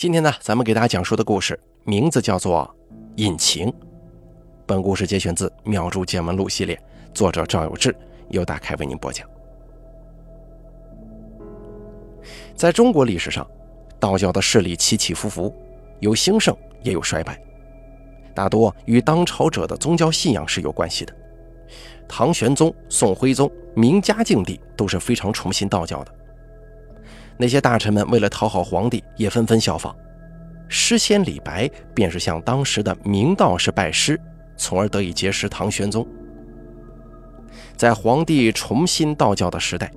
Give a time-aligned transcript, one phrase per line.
[0.00, 2.74] 今天呢，咱们给大家讲述的故事名字叫做
[3.22, 3.68] 《隐情》。
[4.64, 7.94] 本故事节选自《妙珠见闻录》系列，作者赵有志，
[8.30, 9.28] 由大开为您播讲。
[12.56, 13.46] 在中国历史上，
[13.98, 15.54] 道教的势力起起伏伏，
[15.98, 17.38] 有兴盛也有衰败，
[18.34, 21.14] 大多与当朝者的宗教信仰是有关系的。
[22.08, 26.14] 唐玄宗、宋徽宗、明嘉靖帝都是非常崇信道教的。
[27.40, 29.96] 那些大臣们为了讨好皇帝，也纷纷效仿。
[30.68, 34.20] 诗仙李白便是向当时的明道士拜师，
[34.58, 36.06] 从而得以结识唐玄宗。
[37.78, 39.90] 在皇帝崇信道教的时代，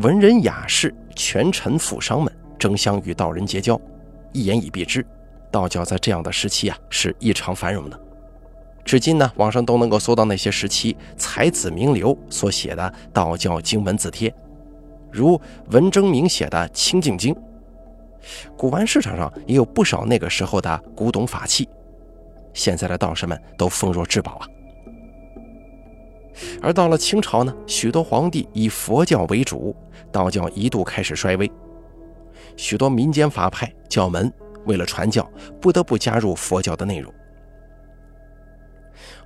[0.00, 3.78] 文人雅士、权臣富商们争相与道人结交，
[4.32, 5.04] 一言以蔽之，
[5.50, 8.00] 道教在这样的时期啊是异常繁荣的。
[8.82, 14.34] 至今呢，网上都能够搜到那些时期才子名流所写的道教经文字帖。
[15.10, 15.40] 如
[15.70, 17.34] 文征明写的《清净经》，
[18.56, 21.68] 古玩市场上也有不少那个时候的古董法器，
[22.52, 24.46] 现在的道士们都奉若至宝啊。
[26.62, 29.74] 而到了清朝呢，许多皇帝以佛教为主，
[30.12, 31.50] 道教一度开始衰微，
[32.56, 34.32] 许多民间法派教门
[34.66, 35.28] 为了传教，
[35.60, 37.12] 不得不加入佛教的内容。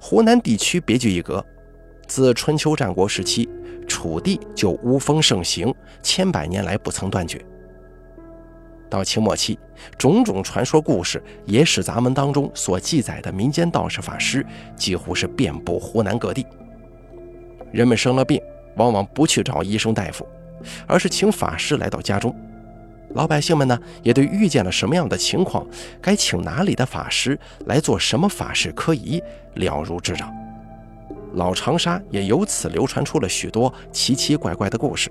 [0.01, 1.45] 湖南地区别具一格，
[2.07, 3.49] 自春秋战国时期。
[4.03, 5.73] 楚地就巫风盛行，
[6.03, 7.41] 千百年来不曾断绝。
[8.91, 9.57] 到清末期，
[9.97, 14.45] 种种传说故事、也使咱们当中所记载的民间道士法师，
[14.75, 16.45] 几乎是遍布湖南各地。
[17.71, 18.43] 人们生了病，
[18.75, 20.27] 往往不去找医生大夫，
[20.89, 22.35] 而是请法师来到家中。
[23.11, 25.65] 老百姓们呢，也对遇见了什么样的情况，
[26.01, 29.23] 该请哪里的法师来做什么法事科仪，
[29.55, 30.35] 了如指掌。
[31.35, 35.11] 老长沙也由此流传出了许多奇奇怪怪的故事，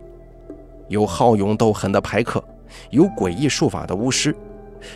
[0.87, 2.43] 有好勇斗狠的牌客，
[2.91, 4.35] 有诡异术法的巫师，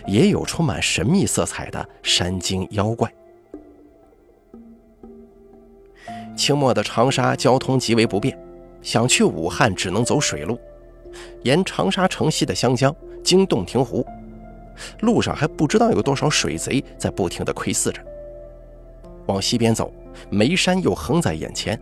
[0.06, 3.12] 也有充满神秘色彩的山精妖怪。
[6.36, 8.38] 清末的长沙交通极为不便，
[8.82, 10.60] 想去武汉只能走水路，
[11.44, 14.06] 沿长沙城西的湘江经洞庭湖，
[15.00, 18.00] 路上还不知道有多少水贼在不停地窥伺着。
[19.26, 19.92] 往西边走。
[20.30, 21.80] 眉山又横在眼前，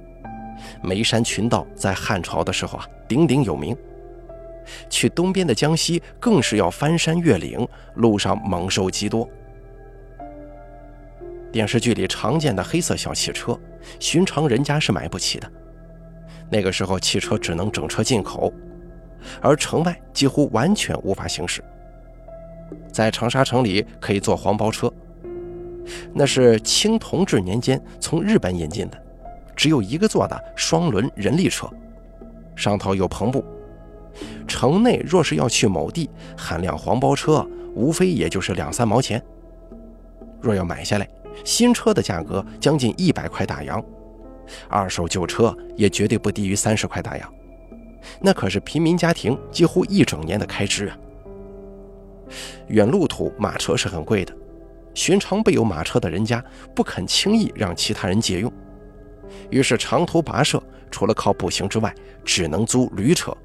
[0.82, 3.76] 眉山群盗在汉朝的时候啊鼎鼎有名。
[4.90, 9.28] 去东边的江西更是要翻山越岭，路上猛兽极多。
[11.52, 13.60] 电视剧里常见的黑色小汽车，
[14.00, 15.52] 寻常人家是买不起的。
[16.50, 18.52] 那个时候汽车只能整车进口，
[19.42, 21.64] 而城外几乎完全无法行驶。
[22.92, 24.92] 在长沙城里可以坐黄包车。
[26.14, 28.98] 那是清同治年间从日本引进的，
[29.56, 31.70] 只有一个座的双轮人力车，
[32.56, 33.44] 上头有篷布。
[34.48, 39.22] 城内若是要去某地，喊辆黄包车，无非也就是两三毛钱。
[40.40, 41.10] 若要买下来，
[41.44, 43.84] 新车的价格将近一百块大洋，
[44.70, 47.34] 二手旧车也绝对不低于三十块大洋。
[48.20, 50.98] 那可是平民家庭几乎一整年的开支啊！
[52.68, 54.34] 远路途马车是很贵的。
[54.94, 56.44] 寻常备有马车的人家
[56.76, 58.52] 不肯轻易让其他人借用，
[59.50, 60.62] 于是长途跋涉
[60.92, 61.94] 除了靠步行之外，
[62.24, 63.36] 只能租驴车。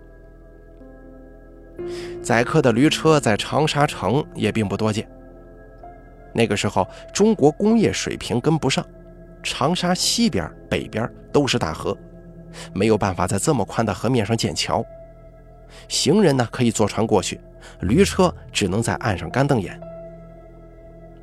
[2.23, 5.09] 载客的驴车在长沙城也并不多见。
[6.35, 8.85] 那个时候，中国工业水平跟不上，
[9.43, 11.97] 长沙西边、北边都是大河，
[12.75, 14.85] 没有办法在这么宽的河面上建桥。
[15.89, 17.41] 行人呢可以坐船过去，
[17.81, 19.81] 驴车只能在岸上干瞪眼。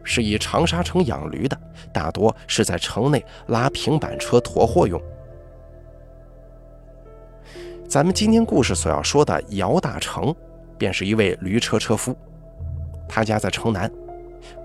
[0.05, 1.59] 是以长沙城养驴的，
[1.91, 5.01] 大多是在城内拉平板车驮货用。
[7.87, 10.33] 咱们今天故事所要说的姚大成，
[10.77, 12.15] 便是一位驴车车夫。
[13.07, 13.91] 他家在城南，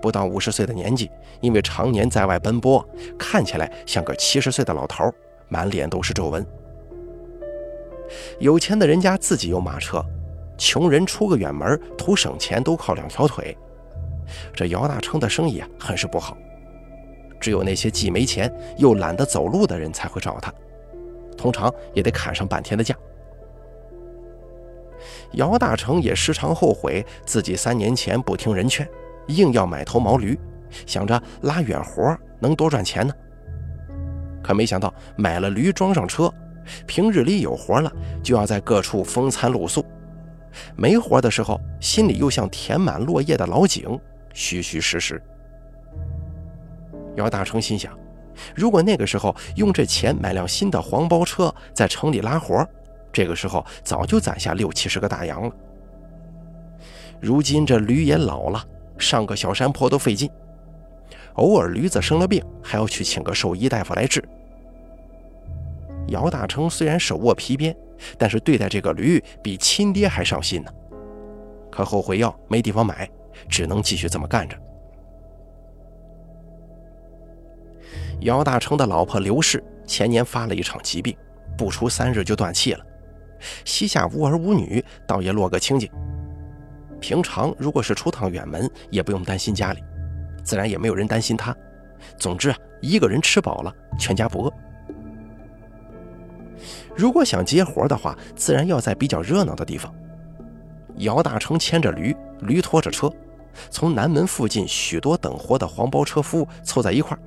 [0.01, 1.09] 不到五十岁的年纪，
[1.39, 2.87] 因为常年在外奔波，
[3.17, 5.11] 看起来像个七十岁的老头，
[5.49, 6.45] 满脸都是皱纹。
[8.39, 10.03] 有钱的人家自己有马车，
[10.57, 13.55] 穷人出个远门图省钱，都靠两条腿。
[14.53, 16.37] 这姚大成的生意啊，很是不好。
[17.39, 20.53] 只有那些既没钱又懒得走路的人才会找他，
[21.35, 22.95] 通常也得砍上半天的价。
[25.33, 28.87] 姚大成也时常后悔自己三年前不听人劝，
[29.27, 30.37] 硬要买头毛驴，
[30.85, 33.13] 想着拉远活能多赚钱呢。
[34.43, 36.31] 可没想到买了驴装上车，
[36.85, 37.91] 平日里有活了
[38.21, 39.83] 就要在各处风餐露宿，
[40.75, 43.99] 没活的时候心里又像填满落叶的老井。
[44.33, 45.21] 虚虚实实。
[47.15, 47.97] 姚大成心想，
[48.55, 52.65] 如果那个时候用这钱买辆新的黄包车，在城里拉活，
[53.11, 55.51] 这个时候早就攒下六七十个大洋了。
[57.19, 58.65] 如今这驴也老了，
[58.97, 60.29] 上个小山坡都费劲。
[61.35, 64.23] 偶尔驴子生了病，还要去请个兽医大夫来治。
[66.07, 67.75] 姚大成虽然手握皮鞭，
[68.17, 70.71] 但是对待这个驴比亲爹还上心呢。
[71.69, 73.09] 可后悔药没地方买，
[73.47, 74.57] 只能继续这么干着。
[78.21, 81.15] 姚大成的老婆刘氏前年发了一场疾病，
[81.57, 82.85] 不出三日就断气了。
[83.65, 85.89] 膝下无儿无女，倒也落个清静。
[86.99, 89.83] 平常如果是出趟远门，也不用担心家里，
[90.43, 91.55] 自然也没有人担心他。
[92.17, 94.53] 总之啊，一个人吃饱了，全家不饿。
[96.95, 99.91] 如果想接活的话，自然要在比较热闹的地方。
[100.97, 103.11] 姚大成牵着驴，驴拖着车，
[103.69, 107.19] 从南门附近许多等活的黄包车夫凑在一块儿。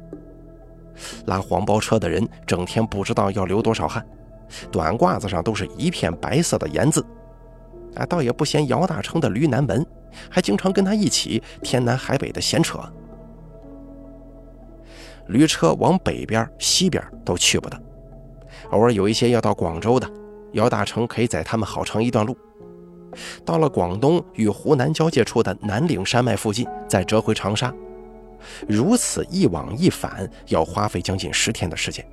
[1.26, 4.06] 拉黄包车的人整天不知道要流多少汗，
[4.70, 7.04] 短褂子上都是一片白色的盐渍。
[7.96, 9.86] 啊，倒也不嫌姚大成的驴难闻，
[10.28, 12.80] 还经常跟他一起天南海北的闲扯。
[15.28, 17.80] 驴车往北边、西边都去不得。
[18.70, 20.10] 偶尔有一些要到广州的，
[20.52, 22.36] 姚大成可以载他们好长一段路。
[23.44, 27.72] 到了广东与湖南交界处的南岭山脉附近，再折回长沙，
[28.68, 32.04] 如此一往一返，要花费将近十天的时间。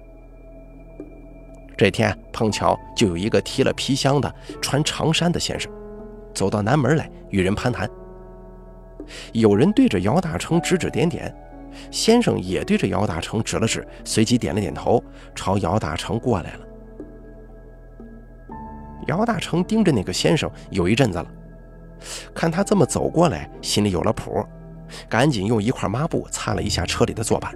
[1.78, 5.72] 这天碰巧就有一个提了皮箱的穿长衫的先生，
[6.34, 7.90] 走到南门来与人攀谈。
[9.34, 11.34] 有人对着姚大成指指点点。
[11.90, 15.02] 先生也对着姚大成指了指，随即点了点头，
[15.34, 16.60] 朝姚大成过来了。
[19.08, 21.28] 姚大成盯着那个先生有一阵子了，
[22.34, 24.46] 看他这么走过来，心里有了谱，
[25.10, 27.54] 赶紧用一块抹布擦了一下车里的坐板。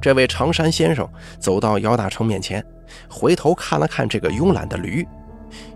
[0.00, 1.08] 这位长衫先生
[1.38, 2.64] 走到姚大成面前，
[3.08, 5.06] 回头看了看这个慵懒的驴，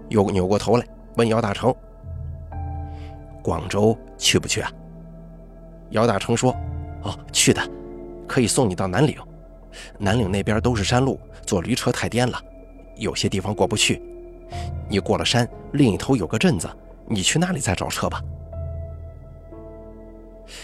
[0.08, 0.87] 又扭过头来
[1.17, 1.75] 问姚大成
[3.43, 4.70] ：“广州去不去啊？”
[5.91, 6.55] 姚大成说
[7.02, 7.61] ：“哦，去的，
[8.29, 9.17] 可以送你到南岭。
[9.99, 12.41] 南岭那边都是山路，坐驴车太颠了，
[13.00, 14.00] 有些地方过不去。
[14.88, 16.69] 你过了山，另一头有个镇子，
[17.08, 18.23] 你去那里再找车吧。”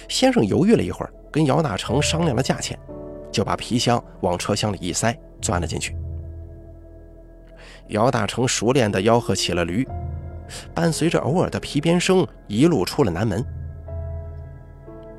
[0.08, 2.78] 先生犹豫了一会儿，跟姚大成商量了价钱，
[3.32, 5.96] 就把皮箱往车厢里一塞，钻了进去。
[7.88, 9.86] 姚大成熟练地吆喝起了驴，
[10.74, 13.44] 伴随着偶尔的皮鞭声，一路出了南门。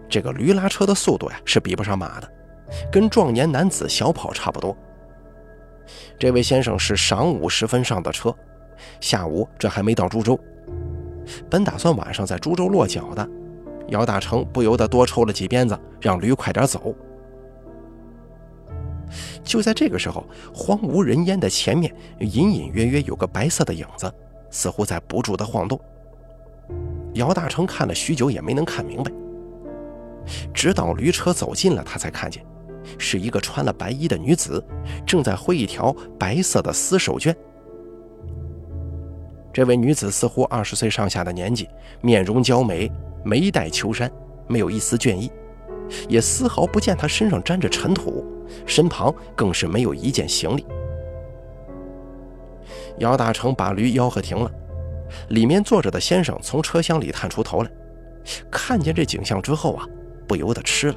[0.10, 2.30] 这个驴拉车的速度呀，是比不上马的，
[2.92, 4.76] 跟壮年男子小跑差不多。
[6.20, 8.36] 这位先生是晌午时分上的车，
[9.00, 10.40] 下午这还没到株洲，
[11.50, 13.28] 本打算晚上在株洲落脚的。
[13.90, 16.94] 姚大成不由得多抽了几鞭子，让驴快点走。
[19.42, 24.14] 就在这个时候，荒无人烟的前面，隐隐约约有个白色的影子，
[24.52, 25.80] 似乎在不住的晃动。
[27.14, 29.10] 姚大成看了许久，也没能看明白。
[30.54, 32.46] 直到驴车走近了，他才看见，
[32.98, 34.64] 是一个穿了白衣的女子，
[35.06, 37.36] 正在挥一条白色的丝手绢。
[39.54, 41.68] 这位女子似乎二十岁上下的年纪，
[42.02, 42.92] 面容娇美，
[43.24, 44.12] 眉黛秋山，
[44.48, 45.32] 没有一丝倦意，
[46.08, 48.26] 也丝毫不见她身上沾着尘土，
[48.66, 50.66] 身旁更是没有一件行李。
[53.00, 54.52] 姚大成把驴吆喝停了，
[55.30, 57.72] 里面坐着的先生从车厢里探出头来，
[58.52, 59.88] 看见这景象之后啊。
[60.28, 60.96] 不由得吃了。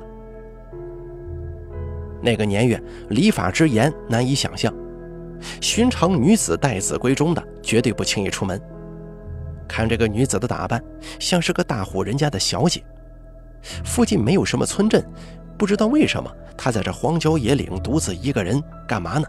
[2.22, 4.72] 那个年月，礼法之严难以想象。
[5.60, 8.60] 寻常女子待字闺中的，绝对不轻易出门。
[9.66, 10.82] 看这个女子的打扮，
[11.18, 12.82] 像是个大户人家的小姐。
[13.84, 15.04] 附近没有什么村镇，
[15.56, 19.24] 不知道为什么她在这荒郊野岭独自一个人干嘛呢？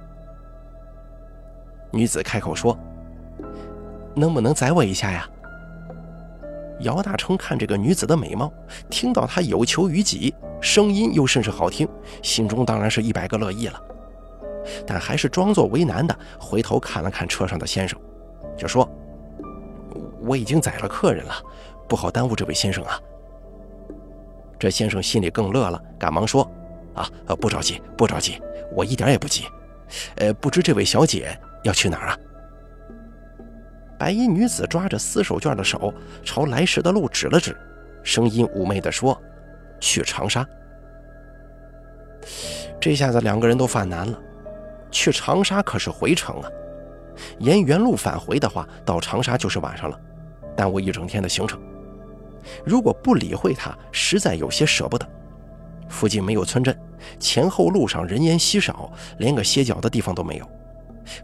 [1.92, 2.78] 女子开口说
[4.16, 5.30] ：“能不能载我一下呀？”
[6.82, 8.52] 姚大成看这个女子的美貌，
[8.90, 11.88] 听到她有求于己，声音又甚是好听，
[12.22, 13.82] 心中当然是一百个乐意了。
[14.86, 18.00] 但还是装作为难的回头看了看车上的先生，
[18.56, 18.88] 就说
[20.22, 21.34] ：“我已经载了客人了，
[21.90, 23.00] 不好耽误这位先生啊。”
[24.60, 26.50] 这先生心里更乐了，赶忙说
[26.94, 28.40] ：“啊，不着急，不着急，
[28.76, 29.46] 我一点也不急。
[30.18, 32.18] 呃，不知这位小姐要去哪儿啊？”
[33.98, 35.92] 白衣女子抓着撕手绢的手
[36.24, 37.58] 朝来时的路指了指，
[38.04, 39.20] 声音妩媚地说
[39.82, 40.48] ：“去长沙。”
[42.80, 44.18] 这下子两个人都犯难了。
[44.90, 46.50] 去长沙可是回程啊，
[47.40, 50.00] 沿原路返回的话，到长沙就是晚上了，
[50.56, 51.60] 耽误一整天的行程。
[52.66, 55.08] 如果不理会他，实在有些舍不得。
[55.88, 56.78] 附近没有村镇，
[57.20, 60.50] 前后路上人烟稀少，连个歇脚的地方都没有，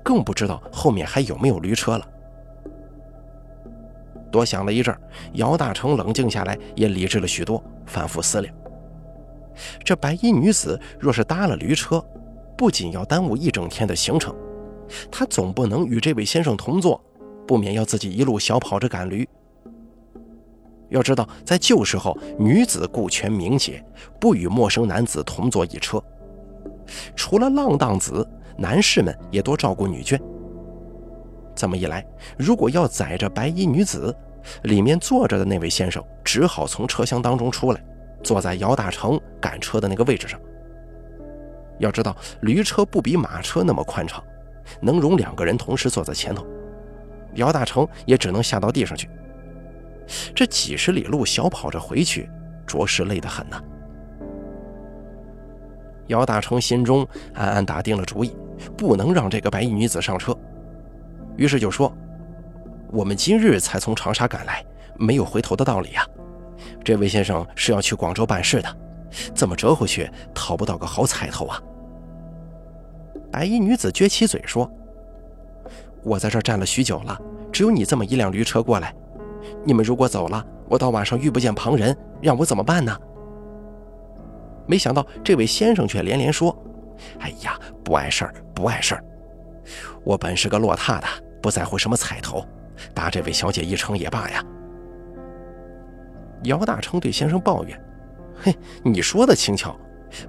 [0.03, 2.07] 更不知道后面还有没有驴车了。
[4.31, 4.95] 多想了一阵，
[5.33, 8.53] 姚大成冷静下来，也理智了许多，反复思量：
[9.83, 12.03] 这白衣女子若是搭了驴车，
[12.57, 14.35] 不仅要耽误一整天的行程，
[15.11, 17.03] 她总不能与这位先生同坐，
[17.47, 19.27] 不免要自己一路小跑着赶驴。
[20.89, 23.83] 要知道，在旧时候，女子顾全名节，
[24.19, 26.01] 不与陌生男子同坐一车。
[27.15, 28.25] 除了浪荡子，
[28.57, 30.17] 男士们也多照顾女眷。
[31.57, 32.05] 这么一来，
[32.37, 34.15] 如果要载着白衣女子，
[34.61, 37.83] 里面坐着的那位先生只好从车厢当中出来，
[38.23, 40.39] 坐在姚大成赶车的那个位置上。
[41.79, 44.23] 要知道，驴车不比马车那么宽敞，
[44.79, 46.45] 能容两个人同时坐在前头。
[47.33, 49.09] 姚大成也只能下到地上去。
[50.35, 52.29] 这几十里路小跑着回去，
[52.67, 53.59] 着实累得很呐。
[56.07, 58.33] 姚大成心中暗暗打定了主意，
[58.77, 60.37] 不能让这个白衣女子上车。
[61.37, 61.91] 于是就说
[62.91, 64.65] ：“我们今日才从长沙赶来，
[64.95, 66.05] 没有回头的道理呀。
[66.83, 68.77] 这位先生是要去广州办事的，
[69.33, 71.61] 怎么折回去讨不到个好彩头啊？”
[73.31, 74.69] 白衣女子撅起嘴说
[76.01, 77.19] ：“我在这儿站了许久了，
[77.51, 78.93] 只有你这么一辆驴车过来。
[79.63, 82.97] 你们如果走了，我到晚上遇不见旁人，让我怎么办呢？”
[84.65, 86.57] 没想到这位先生却连连说
[87.19, 89.03] ：“哎呀，不碍事儿，不碍事儿，
[90.03, 91.07] 我本是个落拓的。”
[91.41, 92.45] 不在乎什么彩头，
[92.93, 94.43] 搭这位小姐一程也罢呀。
[96.43, 97.79] 姚大成对先生抱怨
[98.39, 99.75] ：“嘿，你说的轻巧，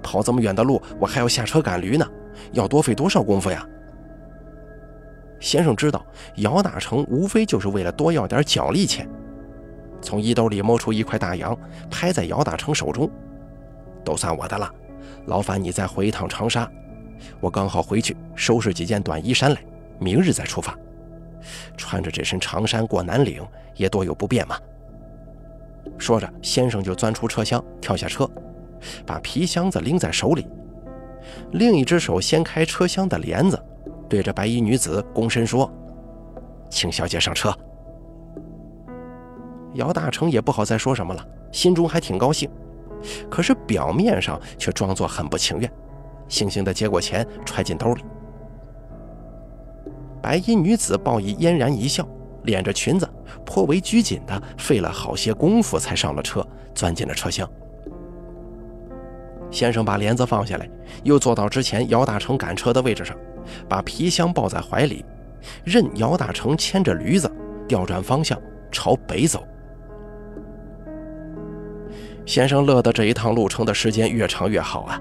[0.02, 2.06] 跑这么远的路，我还要下车赶驴呢，
[2.52, 3.66] 要多费多少功夫呀？”
[5.38, 6.04] 先生知道
[6.36, 9.08] 姚大成无非就是为了多要点脚力钱，
[10.00, 11.56] 从衣兜里摸出一块大洋，
[11.90, 13.08] 拍在姚大成手中
[14.02, 14.68] ：“都算我的了，
[15.26, 16.68] 劳烦你再回一趟长沙，
[17.38, 19.60] 我刚好回去收拾几件短衣衫来，
[20.00, 20.74] 明日再出发。”
[21.76, 24.58] 穿着这身长衫过南岭，也多有不便嘛。
[25.96, 28.28] 说着，先生就钻出车厢，跳下车，
[29.06, 30.46] 把皮箱子拎在手里，
[31.52, 33.58] 另一只手掀开车厢的帘子，
[34.08, 35.70] 对着白衣女子躬身说
[36.70, 37.52] ：“请小姐上车。”
[39.74, 42.50] 姚大成也不好再说什么了，心中还挺高兴，
[43.30, 45.70] 可是表面上却装作很不情愿，
[46.28, 48.04] 悻悻地接过钱，揣进兜里。
[50.22, 52.06] 白衣女子报以嫣然一笑，
[52.44, 53.08] 敛着裙子，
[53.44, 57.48] 颇为拘谨的费了好些功夫才上了车，钻进了车厢。
[59.50, 60.68] 先生把帘子放下来，
[61.04, 63.16] 又坐到之前姚大成赶车的位置上，
[63.68, 65.04] 把皮箱抱在怀里，
[65.64, 67.30] 任姚大成牵着驴子
[67.66, 68.38] 调转方向
[68.70, 69.42] 朝北走。
[72.26, 75.00] 先生乐得这一趟路程的时间越长越好啊，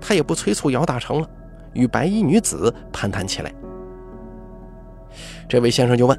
[0.00, 1.28] 他也不催促姚大成了，
[1.72, 3.52] 与白衣女子攀谈起来。
[5.48, 6.18] 这位先生就问：“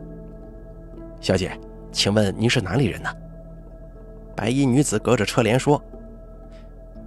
[1.20, 1.52] 小姐，
[1.92, 3.10] 请问您是哪里人呢？”
[4.36, 5.82] 白衣女子隔着车帘说：“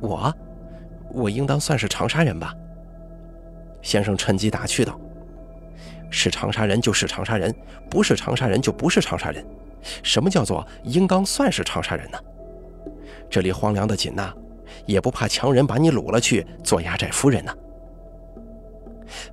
[0.00, 0.34] 我，
[1.12, 2.54] 我应当算是长沙人吧。”
[3.82, 4.98] 先生趁机打趣道
[6.10, 7.54] ：“是长沙人就是长沙人，
[7.88, 9.44] 不是长沙人就不是长沙人。
[10.02, 12.18] 什么叫做应当算是长沙人呢？
[13.30, 14.34] 这里荒凉的紧呐，
[14.86, 17.54] 也不怕强人把你掳了去做压寨夫人呢。”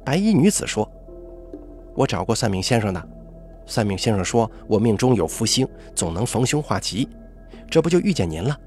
[0.06, 0.90] 白衣女子说。
[1.96, 3.10] 我找过算命先生的，
[3.66, 7.08] 算命先生说我命中有福星，总能逢凶化吉，
[7.70, 8.60] 这不就遇见您了？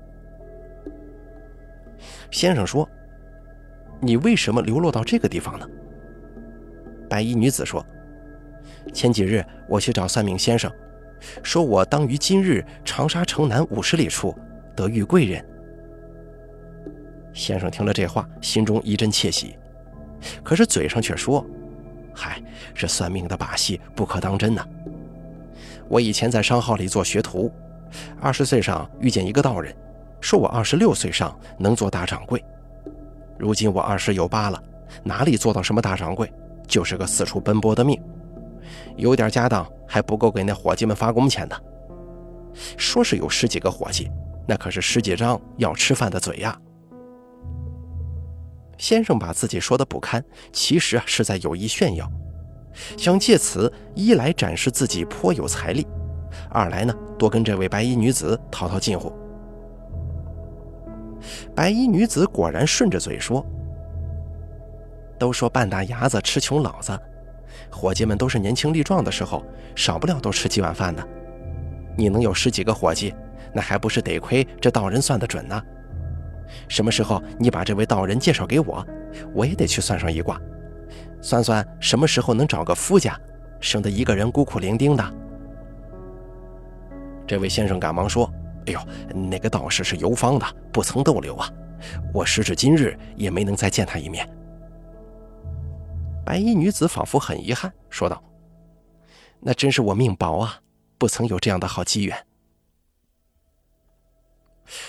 [2.31, 2.89] 先生说
[4.01, 5.67] ：“你为什么流落到这个地方呢？”
[7.09, 7.85] 白衣女子说
[8.93, 10.73] ：“前几日我去找算命先生，
[11.43, 14.35] 说我当于今日长沙城南五十里处
[14.75, 15.45] 得遇贵人。”
[17.35, 19.57] 先生听了这话，心中一阵窃喜，
[20.43, 21.45] 可是嘴上却说。
[22.21, 22.43] 嗨，
[22.75, 24.67] 这算命的把戏不可当真呐！
[25.89, 27.49] 我以前在商号里做学徒，
[28.21, 29.73] 二十岁上遇见一个道人，
[30.21, 32.45] 说我二十六岁上能做大掌柜。
[33.39, 34.61] 如今我二十有八了，
[35.05, 36.29] 哪里做到什么大掌柜，
[36.67, 37.97] 就是个四处奔波的命。
[38.97, 41.63] 有点家当还不够给那伙计们发工钱的。
[42.77, 44.11] 说是有十几个伙计，
[44.45, 46.61] 那可是十几张要吃饭的嘴呀。
[48.79, 52.11] 先生把自己说的不堪，其实啊是在有意炫耀，
[52.97, 55.87] 想借此一来展示自己颇有财力，
[56.49, 59.13] 二来呢多跟这位白衣女子套套近乎。
[61.55, 63.45] 白衣女子果然顺着嘴说
[65.19, 66.97] ：“都说半大牙子吃穷老子，
[67.71, 69.45] 伙计们都是年轻力壮的时候，
[69.75, 71.07] 少不了都吃几碗饭的。
[71.97, 73.13] 你能有十几个伙计，
[73.53, 75.61] 那还不是得亏这道人算得准呢？”
[76.69, 78.87] 什么时候你把这位道人介绍给我，
[79.35, 80.41] 我也得去算上一卦，
[81.21, 83.19] 算算什么时候能找个夫家，
[83.61, 85.15] 省得一个人孤苦伶仃的。
[87.27, 88.33] 这位先生赶忙说
[88.67, 88.81] ：“哎呦，
[89.15, 91.51] 那个道士是游方的，不曾逗留啊，
[92.15, 94.29] 我时至今日也没能再见他一面。”
[96.25, 98.23] 白衣女子仿佛很遗憾，说道
[99.41, 100.61] ：“那真是我命薄啊，
[100.99, 102.17] 不曾有这样的好机缘。”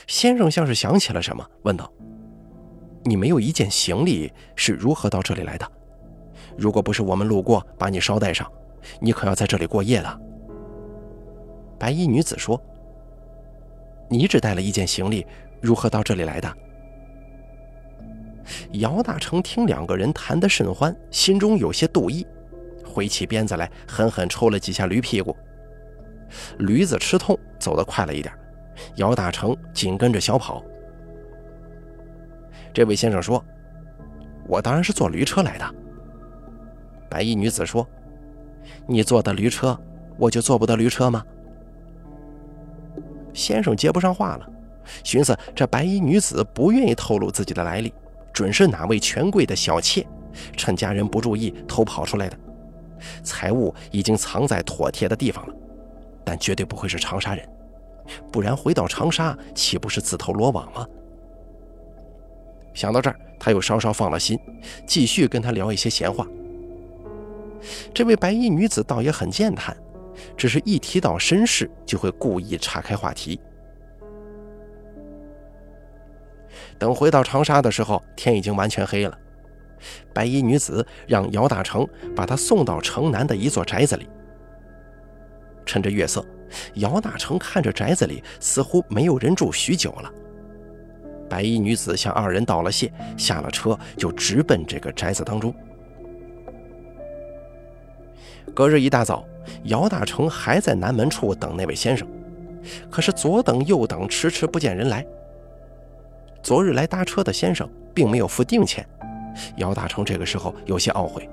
[0.07, 1.91] 先生像是想起了什么，问道
[3.05, 5.69] ：“你没有一件行李是如何到这里来的？
[6.57, 8.49] 如果不是我们路过把你捎带上，
[8.99, 10.21] 你可要在这里过夜的。”
[11.79, 12.61] 白衣女子说
[14.09, 15.25] ：“你只带了一件行李，
[15.61, 16.53] 如何到这里来的？”
[18.73, 22.25] 姚大成听两个人谈得甚欢，心中有些妒意，
[22.83, 25.35] 挥起鞭子来，狠狠抽了几下驴屁股。
[26.57, 28.33] 驴子吃痛，走得快了一点。
[28.95, 30.63] 姚大成紧跟着小跑。
[32.73, 33.43] 这位先生说
[34.47, 35.75] ：“我当然是坐驴车来的。”
[37.09, 37.87] 白衣女子说
[38.85, 39.77] ：“你坐的驴车，
[40.17, 41.23] 我就坐不得驴车吗？”
[43.33, 44.49] 先生接不上话了，
[45.03, 47.93] 寻思这白衣女子不愿意透露自己的来历，
[48.33, 50.05] 准是哪位权贵的小妾，
[50.55, 52.37] 趁家人不注意偷跑出来的。
[53.23, 55.53] 财物已经藏在妥帖的地方了，
[56.23, 57.47] 但绝对不会是长沙人。
[58.31, 60.87] 不然回到长沙，岂不是自投罗网吗？
[62.73, 64.39] 想到这儿，他又稍稍放了心，
[64.85, 66.25] 继续跟他聊一些闲话。
[67.93, 69.75] 这位白衣女子倒也很健谈，
[70.37, 73.39] 只是一提到身世，就会故意岔开话题。
[76.77, 79.17] 等回到长沙的时候，天已经完全黑了。
[80.13, 84.07] 白衣女子让姚大成把她送到城南的一座宅子里，
[85.65, 86.25] 趁着月色。
[86.75, 90.11] 姚大成看着宅子里似乎没有人住许久了，
[91.29, 95.53] 白衣女子向二人道了谢，下了车就直奔这个宅子当中。
[98.53, 99.23] 隔日一大早，
[99.65, 102.07] 姚大成还在南门处等那位先生，
[102.89, 105.05] 可是左等右等，迟迟不见人来。
[106.41, 108.85] 昨日来搭车的先生并没有付定钱，
[109.57, 111.29] 姚大成这个时候有些懊悔。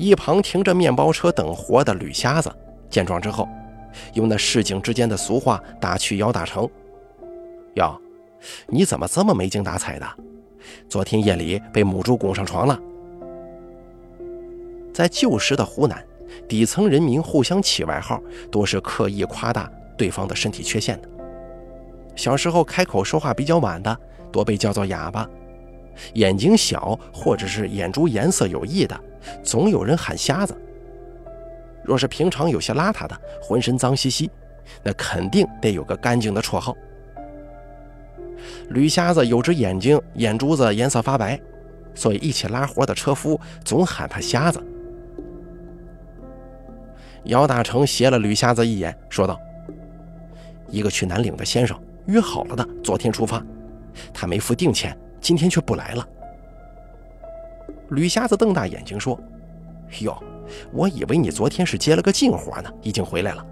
[0.00, 2.50] 一旁停着面包车等活的吕瞎子
[2.88, 3.46] 见状之后，
[4.14, 6.66] 用那市井之间的俗话打趣姚大成
[7.76, 8.00] ：“哟，
[8.66, 10.06] 你怎么这么没精打采的？
[10.88, 12.80] 昨天夜里被母猪拱上床了。”
[14.90, 16.02] 在旧时的湖南，
[16.48, 18.18] 底层人民互相起外号，
[18.50, 21.08] 多是刻意夸大对方的身体缺陷的。
[22.16, 23.94] 小时候开口说话比较晚的，
[24.32, 25.28] 多被叫做哑巴；
[26.14, 28.98] 眼睛小或者是眼珠颜色有异的。
[29.42, 30.56] 总有人喊瞎子。
[31.84, 34.30] 若是平常有些邋遢的，浑身脏兮兮，
[34.82, 36.76] 那肯定得有个干净的绰号。
[38.70, 41.38] 吕瞎子有只眼睛，眼珠子颜色发白，
[41.94, 44.62] 所以一起拉活的车夫总喊他瞎子。
[47.24, 49.38] 姚大成斜了吕瞎子一眼，说道
[50.68, 53.44] ：“一个去南岭的先生约好了的，昨天出发，
[54.14, 56.08] 他没付定钱，今天却不来了。”
[57.90, 59.18] 吕瞎子瞪大眼睛说
[60.02, 60.16] ：“哟，
[60.72, 63.44] 我以为你昨天是接了个近活呢，已经回来了。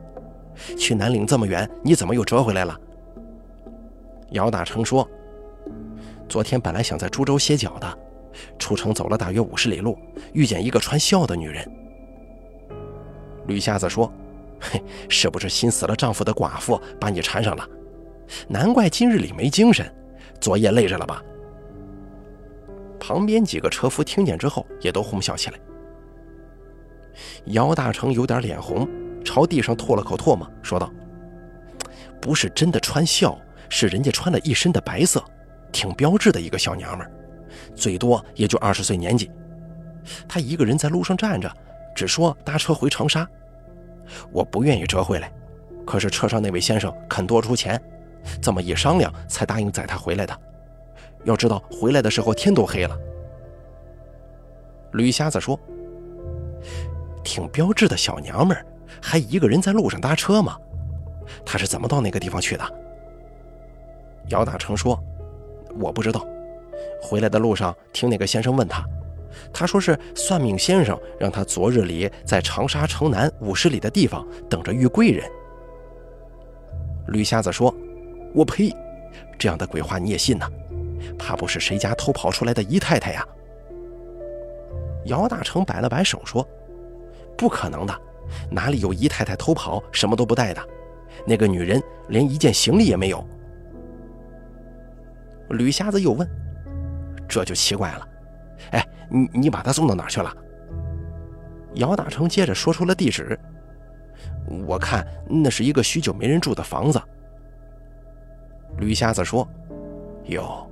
[0.76, 2.78] 去南岭这么远，你怎么又折回来了？”
[4.30, 5.08] 姚大成说
[6.28, 7.98] ：“昨天本来想在株洲歇脚的，
[8.58, 9.98] 出城走了大约五十里路，
[10.32, 11.68] 遇见一个穿孝的女人。”
[13.48, 14.12] 吕瞎子说
[14.60, 17.68] ：“嘿， 是不是心死了丈夫的寡妇把你缠上了？
[18.46, 19.92] 难怪今日里没精神，
[20.40, 21.22] 昨夜累着了吧？”
[22.98, 25.58] 旁边几个车夫听见之后，也都哄笑起来。
[27.46, 28.88] 姚大成有点脸红，
[29.24, 30.92] 朝地上吐了口唾沫，说道
[32.20, 35.22] ：“不是真的穿孝，是人家穿了一身的白色，
[35.72, 37.12] 挺标致的一个小娘们儿，
[37.74, 39.30] 最多也就二十岁年纪。
[40.28, 41.52] 她一个人在路上站着，
[41.94, 43.28] 只说搭车回长沙。
[44.30, 45.32] 我不愿意折回来，
[45.84, 47.80] 可是车上那位先生肯多出钱，
[48.40, 50.38] 这么一商量，才答应载她回来的。”
[51.24, 52.98] 要知道，回来的时候天都黑了。
[54.92, 55.58] 吕瞎子说
[57.22, 58.64] ：“挺标致的小娘们儿，
[59.02, 60.56] 还一个人在路上搭车吗？
[61.44, 62.64] 她是怎么到那个地方去的？”
[64.30, 64.98] 姚大成说
[65.78, 66.26] ：“我不知道。
[67.02, 68.84] 回来的路上听那个先生问他，
[69.52, 75.30] 他说是算命先生让他昨日里在长沙城南五十里的地方等着遇贵人。”
[77.08, 77.74] 吕瞎子说
[78.34, 78.74] ：“我呸！
[79.38, 80.50] 这样的鬼话你也信呢？”
[81.16, 83.24] 怕不是谁家偷跑出来的姨太太呀？
[85.04, 86.46] 姚大成摆了摆手说
[87.38, 87.94] ：“不可能的，
[88.50, 90.60] 哪里有姨太太偷跑什么都不带的？
[91.26, 93.24] 那个女人连一件行李也没有。”
[95.50, 96.28] 吕瞎子又问
[97.26, 98.08] ：“这就奇怪了，
[98.72, 100.30] 哎，你你把她送到哪儿去了？”
[101.74, 103.38] 姚大成接着说出了地址
[104.66, 107.00] ：“我看那是一个许久没人住的房子。
[108.76, 109.48] 吕瞎子说
[110.26, 110.70] ：“哟，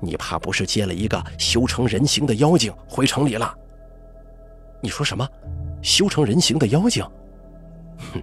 [0.00, 3.54] 你怕不是接了一个修成人形的妖精回城里了？”
[4.80, 5.28] 你说什么？
[5.80, 7.04] 修成人形的妖精？
[8.12, 8.22] 哼，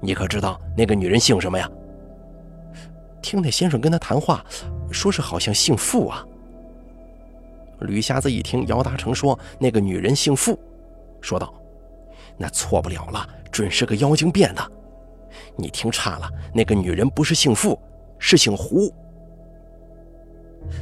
[0.00, 1.70] 你可知道那个女人姓什么呀？
[3.22, 4.44] 听那先生跟他谈话，
[4.90, 6.26] 说是好像姓傅啊。
[7.80, 10.58] 吕瞎子一听姚大成说那个女人姓傅，
[11.20, 11.54] 说道
[12.36, 14.72] ：“那错不了了，准是个妖精变的。
[15.56, 17.78] 你听差了，那个女人不是姓傅，
[18.18, 18.90] 是姓胡。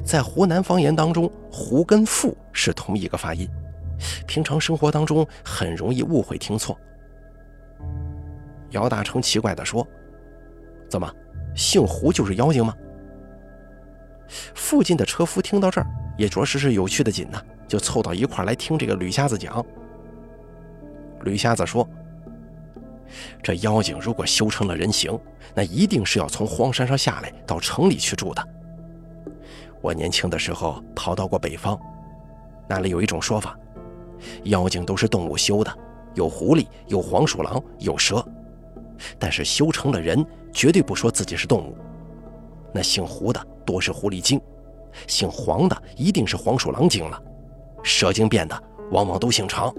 [0.05, 3.49] 在湖南方言当中，胡跟傅是同一个发音，
[4.27, 6.79] 平常生活当中很容易误会听错。”
[8.71, 9.87] 姚大成奇怪地说
[10.89, 11.11] ：“怎么，
[11.55, 12.75] 姓胡就是妖精吗？”
[14.55, 15.87] 附近的车夫听到这儿。
[16.19, 19.65] 也着实是有趣的紧呐，就凑到一块来听这个吕瞎子讲。
[21.23, 21.89] 吕瞎子说
[23.41, 25.17] ：“这妖精如果修成了人形，
[25.55, 28.49] 那一定是要从荒山上下来到城里去住的。
[29.81, 31.79] 我年轻的时候逃到过北方，
[32.69, 33.59] 那里有一种说法，
[34.45, 35.79] 妖精都是动物修的，
[36.15, 38.25] 有狐狸，有黄鼠狼，有蛇，
[39.19, 41.77] 但是修成了人，绝对不说自己是动物。
[42.73, 44.41] 那姓胡的多是狐狸精。”
[45.07, 47.23] 姓黄的一定是黄鼠狼精了，
[47.85, 49.73] 蛇精变的往往都姓常。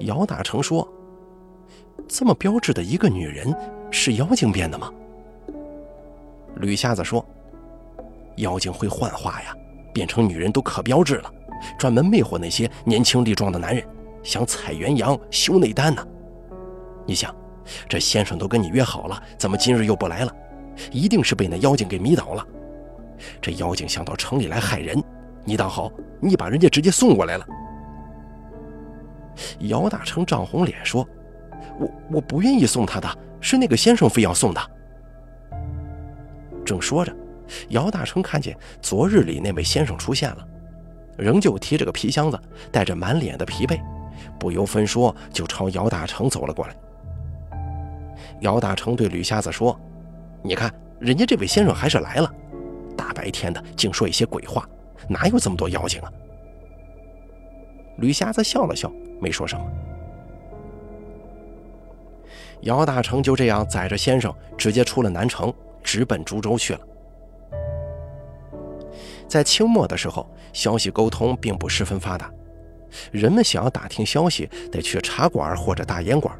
[0.00, 0.86] 姚大成说
[2.06, 3.52] ：“这么标致的一个女人，
[3.90, 4.92] 是妖精变的吗？”
[6.56, 7.24] 吕瞎子说
[8.36, 9.54] ：“妖精会幻化呀，
[9.92, 11.30] 变成女人都可标致了，
[11.78, 13.84] 专门魅惑那些年轻力壮的男人，
[14.22, 16.06] 想采元阳修内丹呢。
[17.06, 17.34] 你想，
[17.88, 20.32] 这先生都跟你约好了，怎么今日又不来了？
[20.92, 22.46] 一定是被那妖精给迷倒了。”
[23.42, 25.02] 这妖精想到城里来害人，
[25.44, 25.90] 你倒好，
[26.20, 27.46] 你把人家直接送过来了。
[29.60, 31.06] 姚大成涨红脸说
[31.78, 33.08] ：“我我不愿意送他的，
[33.40, 34.60] 是那个先生非要送的。”
[36.64, 37.14] 正说着，
[37.70, 40.46] 姚大成看见昨日里那位先生出现了，
[41.16, 43.80] 仍旧提着个皮箱子，带着满脸的疲惫，
[44.38, 46.74] 不由分说就朝姚大成走了过来。
[48.40, 49.78] 姚大成对吕瞎子说
[50.42, 52.32] ：“你看，人家这位先生还是来了。”
[52.96, 54.68] 大白天的，净说一些鬼话，
[55.08, 56.12] 哪有这么多妖精啊？
[57.98, 59.64] 吕瞎子笑了笑，没说什么。
[62.62, 66.80] 姚大成就这样载着先生，直接出了南城，直奔株洲去了。
[69.30, 72.28] 在清末的时候，消息沟通并不十分发达，
[73.12, 76.36] 人们想要打听消息，得去茶馆或者大烟馆。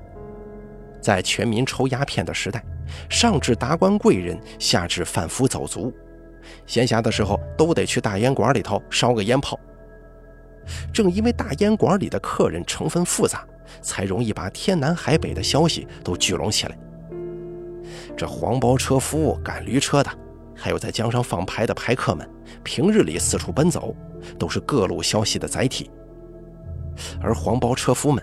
[1.00, 2.60] 在全民抽鸦片的时代，
[3.08, 5.94] 上至达官贵人，下至贩夫走卒。
[6.66, 9.56] 闲暇的时候都得去大烟馆里头烧个烟炮。
[10.92, 13.46] 正因为大烟馆里的客人成分复杂，
[13.80, 16.76] 才容易把天南海北的消息都聚拢起来。
[18.16, 20.10] 这黄包车夫、赶驴车的，
[20.60, 22.28] 还有在江上放牌的牌客们，
[22.62, 23.96] 平日里四处奔走，
[24.38, 25.90] 都是各路消息的载体。
[27.22, 28.22] 而黄包车夫们，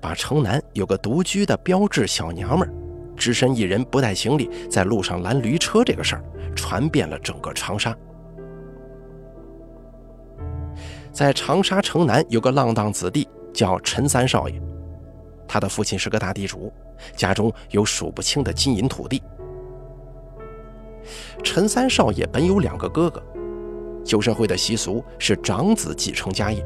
[0.00, 2.68] 把城南有个独居的标致小娘们。
[3.16, 6.24] 只身一人不带行李，在路上拦驴车这个事儿，
[6.56, 7.96] 传遍了整个长沙。
[11.12, 14.60] 在长沙城南有个浪荡子弟，叫陈三少爷，
[15.48, 16.70] 他的父亲是个大地主，
[17.14, 19.22] 家中有数不清的金银土地。
[21.42, 23.22] 陈三少爷本有两个哥哥，
[24.04, 26.64] 旧社会的习俗是长子继承家业，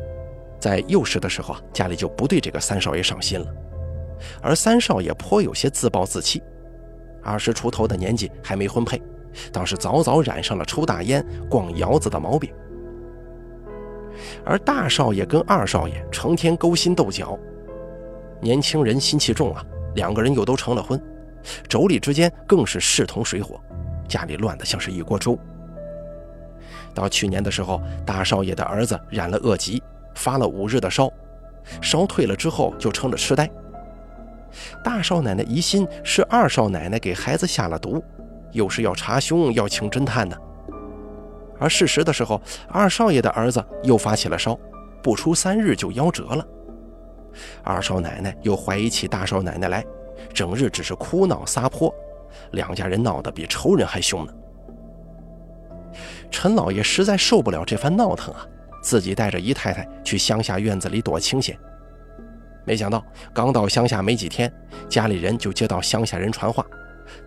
[0.58, 3.46] 在幼时的时候啊，家里就不对这个三少爷上心了。
[4.42, 6.42] 而三少爷颇有些自暴自弃，
[7.22, 9.00] 二十出头的年纪还没婚配，
[9.50, 12.52] 倒是早早染上了抽大烟、逛窑子的毛病。
[14.44, 17.38] 而大少爷跟二少爷成天勾心斗角，
[18.40, 21.00] 年轻人心气重啊，两个人又都成了婚，
[21.68, 23.58] 妯娌之间更是势同水火，
[24.10, 25.38] 家里乱得像是一锅粥。
[26.92, 29.80] 到去年的时候，大少爷的儿子染了恶疾，
[30.16, 31.08] 发了五日的烧，
[31.80, 33.48] 烧退了之后就成了痴呆。
[34.82, 38.02] 大少奶奶疑心是二少奶奶给孩子下了毒，
[38.50, 40.36] 又是要查凶，要请侦探的。
[41.60, 44.58] 而事实的时候，二少爷的儿子又发起了烧，
[45.00, 46.44] 不出三日就夭折了。
[47.62, 49.84] 二少奶奶又怀疑起大少奶奶来，
[50.34, 51.94] 整日只是哭闹撒泼，
[52.52, 54.32] 两家人闹得比仇人还凶呢。
[56.30, 58.46] 陈老爷实在受不了这番闹腾啊，
[58.82, 61.58] 自己带着姨太太去乡下院子里躲清闲。
[62.64, 64.52] 没想到刚到乡下没几天，
[64.88, 66.64] 家里人就接到乡下人传话，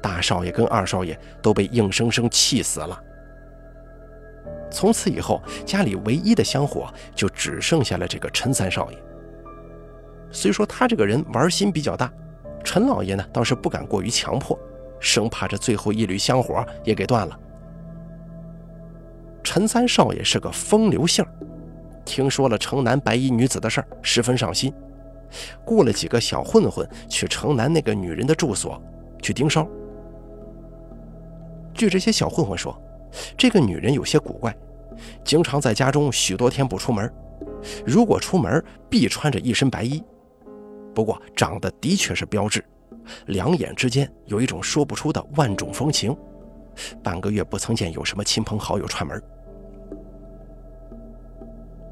[0.02, 2.98] 大少爷跟二少爷都被硬生生气死了。
[4.72, 8.98] 从此以后，家里唯一的香火就只剩下了这个陈三少爷。
[10.32, 12.12] 虽说他这个人玩心比较大，
[12.64, 14.58] 陈老爷呢倒是不敢过于强迫，
[15.04, 17.38] 生怕这最后一缕香火也给断了。
[19.44, 21.24] 陈三少爷是个风流性
[22.06, 24.74] 听说了城南白衣女子的事儿，十分上心，
[25.66, 28.82] 雇了几个小混混去城南那个女人的住所
[29.22, 29.68] 去盯梢。
[31.74, 32.82] 据这些小混混说，
[33.38, 34.56] 这个女人有些古怪，
[35.26, 37.12] 经常在家中许多天不出门，
[37.86, 40.02] 如果出门必穿着一身白衣。
[40.96, 42.64] 不过长得的确是标致，
[43.28, 46.16] 两眼之间有一种说不出的万种风情。
[47.04, 49.22] 半个月不曾见有什么亲朋好友串门。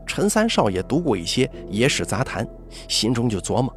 [0.08, 2.46] 陈三少爷读过一些野史杂谈，
[2.88, 3.74] 心中就琢磨：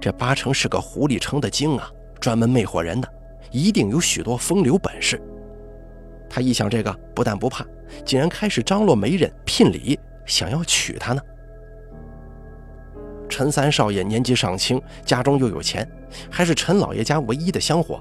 [0.00, 3.08] 这八成是个狐狸城的精啊，专门魅惑人的，
[3.50, 5.20] 一定有许多风流本事。
[6.28, 7.66] 他一想这个，不但不怕，
[8.04, 11.22] 竟然开始张罗媒人聘礼，想要娶她呢。
[13.28, 15.90] 陈三少爷年纪尚轻，家中又有钱，
[16.30, 18.00] 还是陈老爷家唯一的香火。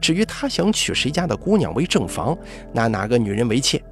[0.00, 2.36] 至于他想娶谁家的姑娘为正房，
[2.72, 3.82] 拿哪个女人为妾，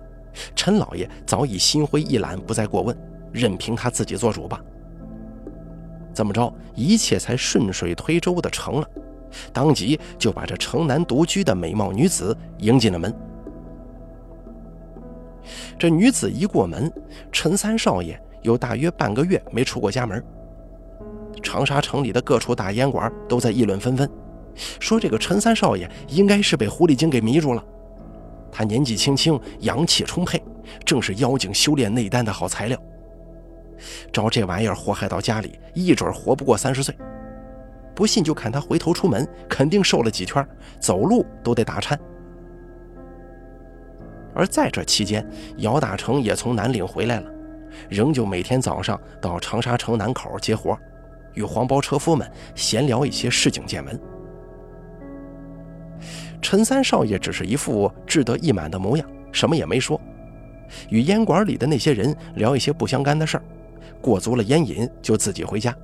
[0.54, 2.96] 陈老爷早已心灰意懒，不再过问，
[3.32, 4.60] 任凭他自己做主吧。
[6.12, 8.88] 这么着，一切才顺水推舟的成了，
[9.52, 13.14] 当即就把这城南独居的美貌女子迎进了门。
[15.78, 16.92] 这女子一过门，
[17.30, 20.22] 陈三少爷有大约半个月没出过家门，
[21.42, 24.08] 长沙城里的各处大烟馆都在议论纷纷。
[24.80, 27.64] 说这个陈三少爷应该是被狐狸精给迷住了。
[28.50, 30.42] 他年纪轻轻，阳气充沛，
[30.84, 32.80] 正是妖精修炼内丹的好材料。
[34.12, 36.96] 招这玩意儿祸害到家里，一准活不过三十岁。
[37.94, 40.44] 不信就看他回头出门，肯定瘦了几圈，
[40.80, 41.98] 走路都得打颤。
[44.34, 47.30] 而在这期间，姚大成也从南岭回来了，
[47.88, 50.78] 仍旧每天早上到长沙城南口接活，
[51.34, 54.00] 与黄包车夫们闲聊一些市井见闻。
[56.40, 60.00] 陈三少爷只是一副志得意满的模样，什么也没说，
[60.88, 63.42] 与烟馆里的那些人聊一些不相干的事儿，
[64.00, 65.76] 过足了烟瘾就自己回家。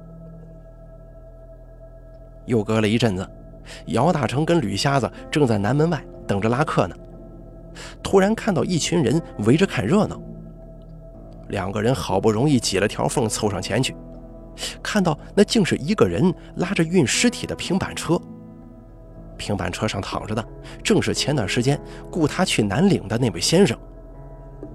[2.46, 3.28] 又隔了一阵子，
[3.86, 6.94] 姚大成跟吕瞎子正在南门外等着拉客呢，
[8.02, 10.20] 突然看到一群人围着看热闹。
[11.48, 13.94] 两个人好不容易挤了条缝凑上前去，
[14.82, 18.20] 看到那竟是一个人拉着运尸体的平板车。
[19.36, 20.44] 平板车上躺着的，
[20.82, 23.76] 正是前段时间雇他去南岭的那位先生。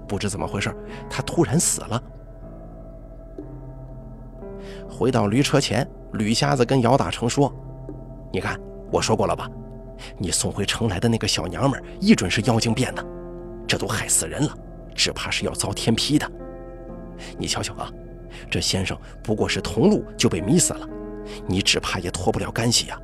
[0.06, 0.74] 不知怎么回事，
[1.08, 2.02] 他突然死了。
[4.88, 7.50] 回到驴车前，吕瞎子跟姚大成说
[8.30, 8.60] ：“你看，
[8.92, 9.48] 我说过了吧？
[10.18, 13.04] 你送回城来的那个小娘们，一准是妖精变的。
[13.66, 14.54] 这都害死人了，
[14.94, 16.30] 只怕是要遭天批的。
[17.38, 17.90] 你瞧瞧啊，
[18.50, 20.88] 这先生不过是同路就被迷死了，
[21.46, 23.00] 你只怕也脱不了干系呀。”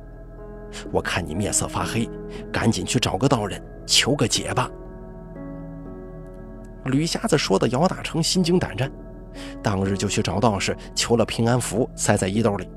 [0.91, 2.09] 我看你面色发黑，
[2.51, 4.69] 赶紧去找个道人求个解吧。
[6.85, 8.91] 吕瞎子说的，姚大成心惊胆战，
[9.63, 12.69] 当日就去找道士求了平安符，塞在衣兜里。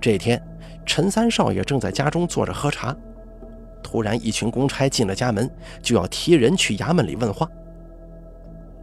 [0.00, 0.40] 这天，
[0.86, 2.96] 陈三少爷正在家中坐着喝茶，
[3.82, 5.50] 突然一群公差进了家门，
[5.82, 7.48] 就要提人去衙门里问话。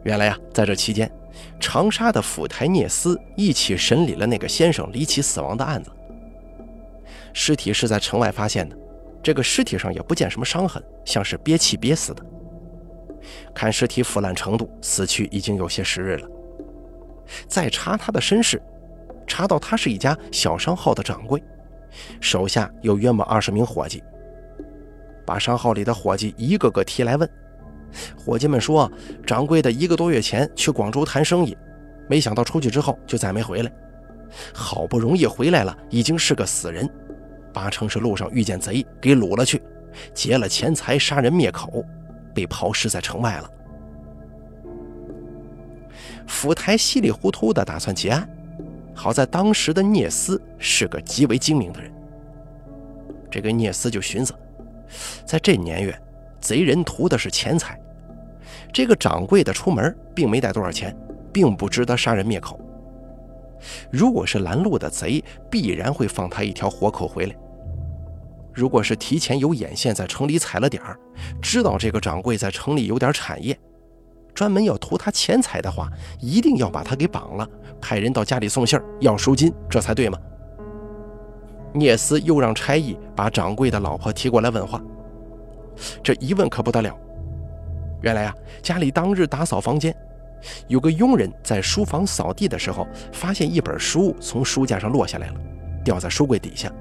[0.03, 1.11] 原来呀，在这期间，
[1.59, 5.91] 长沙的府台聂司一起审理了那个先生离奇死亡的案子。
[7.33, 8.77] 尸体是在城外发现的，
[9.23, 12.25] 这个尸体上也不见什么伤痕，像是憋气憋死的。
[13.53, 16.27] 看尸体腐烂程度，死去已经有些时日了。
[17.47, 18.61] 再查他的身世，
[19.25, 21.41] 查到他是一家小商号的掌柜，
[22.19, 24.03] 手下有约莫二十名伙计。
[25.25, 27.29] 把商号里的伙计一个个提来问，
[28.17, 28.91] 伙计们说，
[29.25, 31.57] 掌柜的一个多月前去广州谈生意，
[32.07, 33.71] 没想到出去之后就再没回来，
[34.53, 36.89] 好不容易回来了，已经是个死人。
[37.53, 39.61] 八成是路上遇见贼，给掳了去，
[40.13, 41.83] 劫了钱财，杀人灭口，
[42.33, 43.49] 被抛尸在城外了。
[46.25, 48.29] 府台稀里糊涂的打算结案，
[48.93, 51.91] 好在当时的聂斯是个极为精明的人。
[53.29, 54.33] 这个聂斯就寻思，
[55.25, 56.01] 在这年月，
[56.41, 57.79] 贼人图的是钱财，
[58.73, 60.93] 这个掌柜的出门并没带多少钱，
[61.31, 62.59] 并不值得杀人灭口。
[63.91, 67.35] 如果是拦路的贼，必然会放他一条活口回来。
[68.51, 70.99] 如果是提前有眼线，在城里踩了点儿，
[71.41, 73.57] 知道这个掌柜在城里有点产业，
[74.33, 75.87] 专门要图他钱财的话，
[76.19, 77.47] 一定要把他给绑了，
[77.79, 80.17] 派人到家里送信要赎金，这才对吗？
[81.73, 84.81] 聂斯又让差役把掌柜的老婆提过来问话。
[86.03, 86.95] 这一问可不得了，
[88.01, 89.95] 原来啊，家里当日打扫房间，
[90.67, 95.33] 有个佣人在书房扫地的时候，发现一本书从书架上落下来了，
[95.83, 96.71] 掉在书柜底下。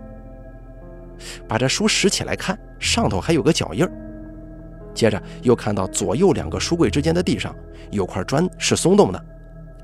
[1.46, 3.92] 把这书拾起来看，上头还有个脚印儿。
[4.94, 7.54] 接着又看到左右两个书柜之间的地上
[7.90, 9.24] 有块砖是松动的，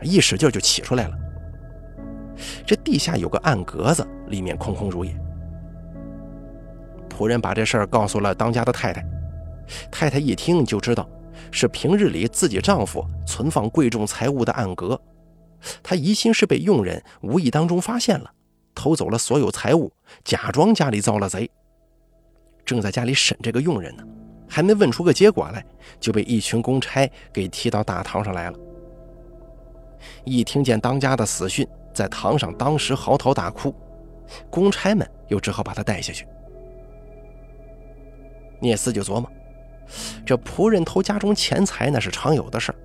[0.02, 1.16] 一使劲就起出来了。
[2.66, 5.16] 这地下有个暗格子，里面空空如也。
[7.16, 9.06] 仆人把这事儿告诉了当家的太太，
[9.90, 11.08] 太太一听就知道
[11.50, 15.00] 是平日里自己丈夫存放贵重财物的暗格，
[15.82, 18.30] 她疑心是被佣人无意当中发现了，
[18.74, 19.90] 偷走了所有财物，
[20.24, 21.50] 假装家里遭了贼，
[22.66, 24.04] 正在家里审这个佣人呢，
[24.46, 25.64] 还没问出个结果来，
[25.98, 28.58] 就被一群公差给踢到大堂上来了。
[30.24, 33.74] 一听见当家的死讯，在堂上当时嚎啕大哭，
[34.50, 36.26] 公差们又只好把他带下去。
[38.60, 39.30] 聂斯就琢磨，
[40.24, 42.76] 这仆人偷家中钱财那是常有的事儿，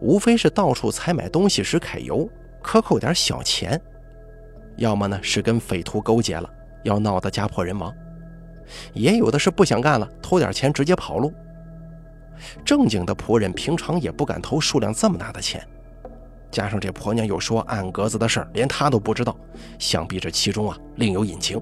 [0.00, 2.28] 无非是到处采买东西时揩油，
[2.62, 3.78] 克扣点小钱；
[4.76, 6.48] 要么呢是跟匪徒勾结了，
[6.84, 7.90] 要闹得家破人亡；
[8.92, 11.32] 也有的是不想干了，偷点钱直接跑路。
[12.64, 15.66] 正经的仆人平常也不敢偷数量这么大的钱，
[16.50, 19.34] 加上这婆娘又说暗格子的事儿连她都不知道，
[19.78, 21.60] 想必这其中啊另有隐情。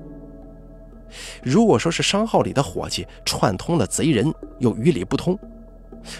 [1.43, 5.39] 如果说是商号里的伙计串通了贼人，又与理不通，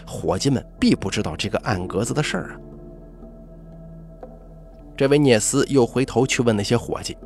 [0.07, 2.61] 伙计们必不知道这个暗格子的事儿啊。
[4.97, 7.17] 这位聂斯又回头去问那些伙计：“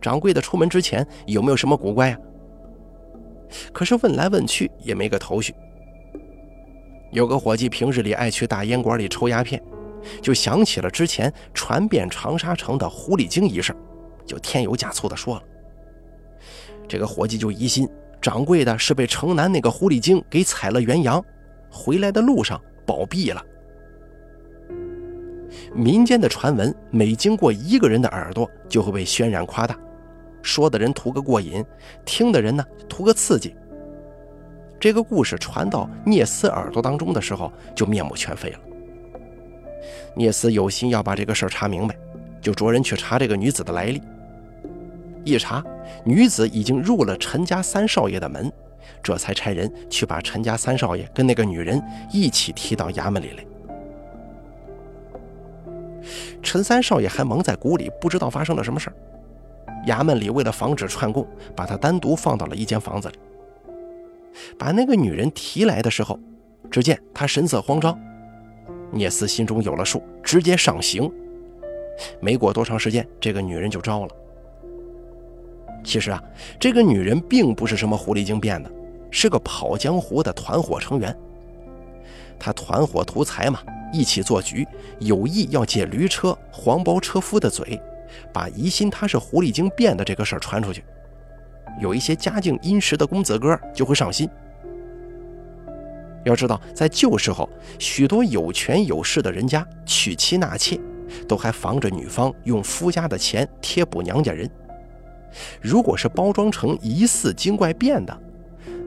[0.00, 2.18] 掌柜的出门之前有没有什么古怪啊？”
[3.72, 5.54] 可是问来问去也没个头绪。
[7.12, 9.62] 有个伙计平日里爱去大烟馆里抽鸦片，
[10.20, 13.74] 就想起了之前传遍长沙城的狐狸精一事，
[14.24, 15.42] 就添油加醋的说了。
[16.88, 17.88] 这个伙计就疑心
[18.20, 21.24] 掌柜的是被城南那个狐狸精给踩了元阳，
[21.70, 23.44] 回来的路上暴毙了。
[25.74, 29.78] 民间的传闻每经过一个人的耳朵，就会被渲染夸大，
[30.42, 31.64] 说的人图个过瘾，
[32.04, 33.54] 听的人呢图个刺激。
[34.78, 38.58] 这个故事传到聂斯耳朵当中的时候，就面目全非了。
[40.14, 41.96] 聂斯有心要把这个事儿查明白，
[42.40, 44.02] 就着人去查这个女子的来历。
[45.26, 45.62] 一查，
[46.04, 48.50] 女子已经入了陈家三少爷的门，
[49.02, 53.44] 这才差人去把陈家三少爷跟那个女人一起提到衙门里来。
[56.40, 58.96] 陈三少爷还蒙在鼓里，不知道发生了什么事儿。
[59.88, 63.18] 衙门里为了防止串供，把他单独放到了一间房子里。
[64.56, 66.16] 把那个女人提来的时候，
[66.70, 67.98] 只见她神色慌张。
[68.92, 71.10] 聂斯心中有了数，直接上刑。
[72.20, 74.14] 没过多长时间，这个女人就招了。
[75.86, 76.20] 其实啊，
[76.58, 78.68] 这个女人并不是什么狐狸精变的，
[79.08, 81.16] 是个跑江湖的团伙成员。
[82.40, 83.60] 她团伙图财嘛，
[83.92, 84.66] 一起做局，
[84.98, 87.80] 有意要借驴车黄包车夫的嘴，
[88.32, 90.84] 把疑心她是狐狸精变的这个事儿传出去。
[91.80, 94.28] 有一些家境殷实的公子哥就会上心。
[96.24, 100.80] 要知道，在旧时候，许多有权有势的人家娶妻纳妾，
[101.28, 104.50] 都还防着女方用夫家的钱贴补娘家人。
[105.60, 108.16] 如果是包装成疑似精怪变的，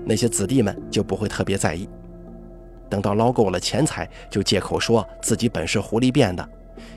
[0.05, 1.87] 那些子弟们就不会特别在意。
[2.89, 6.49] 等到捞够了钱财，就借口说自己本是狐狸变的，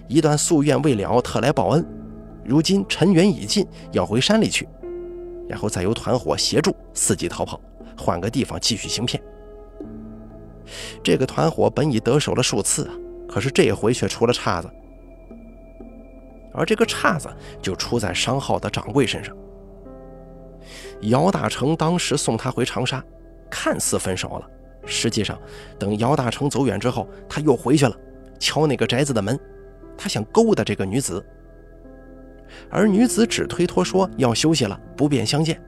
[0.08, 1.86] 一段夙愿未了，特来报恩。
[2.44, 4.66] 如今尘缘已尽，要回山里去，
[5.48, 7.60] 然后再由团伙协助伺机逃跑，
[7.96, 9.22] 换个地方继续行骗。
[11.02, 12.94] 这个团伙本已得手了数次啊，
[13.28, 14.70] 可是这回却出了岔子。
[16.54, 17.28] 而这个岔子
[17.60, 19.36] 就出在商号的掌柜身上。
[21.02, 23.02] 姚大成当时送他回长沙，
[23.50, 24.48] 看似分手了，
[24.86, 25.38] 实际上，
[25.78, 27.96] 等姚大成走远之后，他又回去了，
[28.38, 29.38] 敲那个宅子的门，
[29.96, 31.24] 他想勾搭这个女子。
[32.70, 35.60] 而女子只推脱说要休息了，不便相见。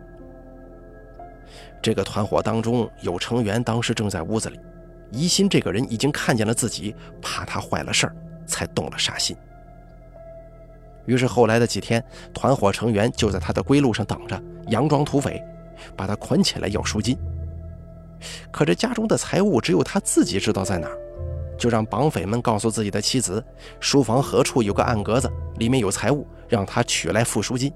[1.82, 4.60] 这个团伙当中有成员当时正在屋子里，
[5.10, 8.16] 疑心这个人已经看见了自己，怕他坏了事儿，
[8.46, 9.36] 才动了杀心。
[11.06, 15.42] 于是后来的几天，团伙成员就在他的归路上等着，佯装土匪，
[15.96, 17.16] 把他捆起来要赎金。
[18.50, 20.96] 可这家中的财物只有他自己知道在哪儿，
[21.58, 23.44] 就让绑匪们告诉自己的妻子，
[23.80, 27.72] 书房何处有个暗格子，里面有财物，让他取来付赎金。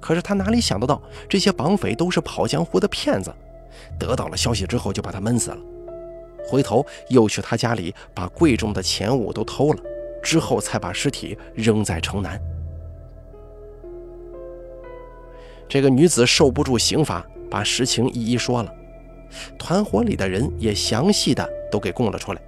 [0.00, 3.34] 可是他哪里想得到，这些绑匪都是跑江湖的骗子，
[3.98, 5.58] 得到了消息之后就把他闷死了，
[6.48, 9.80] 回头又去他家里把贵重的钱物都偷了。
[10.22, 12.40] 之后才把尸体扔在城南。
[15.68, 18.72] 这个女子受不住刑罚，把实情一一说了，
[19.58, 22.42] 团伙里的人也详细的都给供了出来。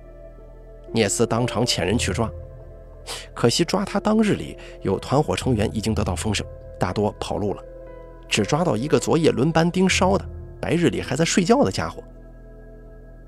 [0.93, 2.31] 聂斯当场遣人去抓，
[3.35, 6.47] 可惜抓他当日里有团伙成员已经得到风声，
[6.79, 7.63] 大多跑路了，
[8.29, 10.25] 只抓到一个昨夜轮班盯梢的，
[10.61, 12.03] 白日里还在睡觉的家伙。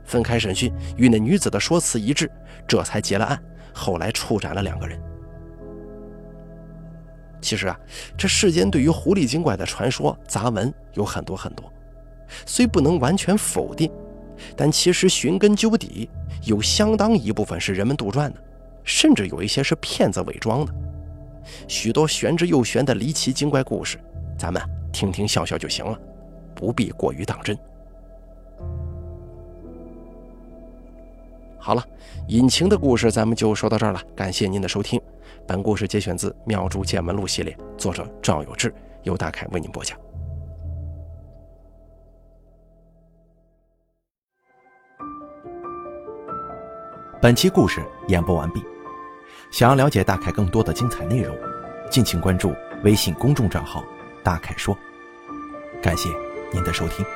[0.05, 2.31] 分开审讯，与那女子的说辞一致，
[2.67, 3.39] 这才结了案。
[3.75, 4.99] 后来处斩了两个人。
[7.41, 7.79] 其实啊，
[8.17, 11.71] 这世间对于狐狸精怪的传说杂文有很多很多，
[12.45, 13.91] 虽不能完全否定，
[14.57, 16.11] 但其实寻根究底，
[16.45, 18.35] 有相当一部分是人们杜撰的，
[18.85, 20.75] 甚至有一些是骗子伪装的。
[21.67, 23.99] 许多玄之又玄的离奇精怪故事，
[24.37, 24.63] 咱们
[24.93, 25.99] 听听笑笑就行了，
[26.55, 27.57] 不必过于当真。
[31.59, 31.85] 好了，
[32.29, 34.03] 隐情的故事咱们就说到这儿了。
[34.15, 35.01] 感谢您的收听，
[35.49, 38.71] 本故事节选自《妙珠见闻录》系列，作者赵有志，
[39.05, 39.99] 由大凯为您播讲。
[47.19, 48.63] 本期故事演播完毕。
[49.51, 51.35] 想要了解大凯更多的精彩内容，
[51.91, 53.83] 敬请关注微信公众账号
[54.23, 54.77] “大凯说”。
[55.83, 56.11] 感谢
[56.53, 57.07] 您的收听。